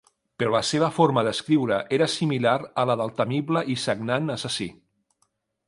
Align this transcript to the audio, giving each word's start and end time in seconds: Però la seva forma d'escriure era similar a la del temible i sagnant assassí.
Però 0.43 0.53
la 0.53 0.61
seva 0.69 0.87
forma 0.95 1.23
d'escriure 1.27 1.77
era 1.99 2.07
similar 2.13 2.55
a 2.85 2.87
la 2.93 2.97
del 3.03 3.13
temible 3.21 3.65
i 3.75 3.79
sagnant 3.85 4.35
assassí. 4.41 4.71